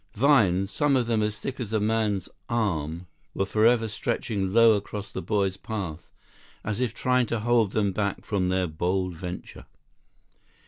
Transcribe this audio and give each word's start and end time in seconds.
Vines, 0.15 0.71
some 0.71 0.95
of 0.95 1.05
them 1.05 1.21
as 1.21 1.37
thick 1.39 1.59
as 1.59 1.71
a 1.71 1.79
man's 1.79 2.27
arm, 2.49 3.05
were 3.35 3.45
forever 3.45 3.87
stretching 3.87 4.51
low 4.51 4.73
across 4.73 5.11
the 5.11 5.21
boys' 5.21 5.57
path, 5.57 6.09
as 6.63 6.81
if 6.81 6.91
trying 6.91 7.27
to 7.27 7.41
hold 7.41 7.73
them 7.73 7.91
back 7.91 8.25
from 8.25 8.49
their 8.49 8.65
bold 8.65 9.13
venture. 9.15 9.67